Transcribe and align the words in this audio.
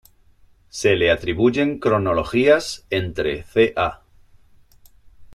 Se 0.69 0.95
le 0.95 1.11
atribuyen 1.11 1.77
cronologías 1.77 2.87
entre 2.89 3.43
ca. 3.75 4.01